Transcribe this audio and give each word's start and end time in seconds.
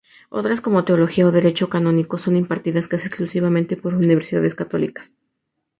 Otras 0.31 0.61
como 0.61 0.83
Teología 0.83 1.27
o 1.27 1.31
Derecho 1.31 1.69
Canónico 1.69 2.17
son 2.17 2.35
impartidas 2.35 2.87
casi 2.87 3.05
exclusivamente 3.05 3.77
por 3.77 3.93
universidades 3.93 4.55
católicas. 4.55 5.13